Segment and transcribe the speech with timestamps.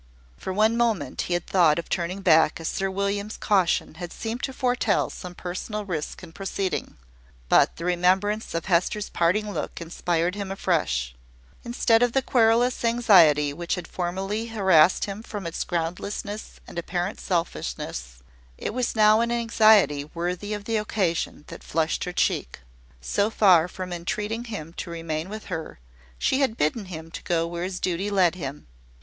[0.35, 4.41] For one moment he had thought of turning back, as Sir William's caution had seemed
[4.41, 6.97] to foretell some personal risk in proceeding;
[7.49, 11.13] but the remembrance of Hester's parting look inspired him afresh.
[11.63, 17.19] Instead of the querulous anxiety which had formerly harassed him from its groundlessness and apparent
[17.19, 18.23] selfishness,
[18.57, 22.61] it was now an anxiety worthy of the occasion that flushed her cheek.
[23.01, 25.77] So far from entreating him to remain with her,
[26.17, 28.65] she had bidden him go where his duty led him.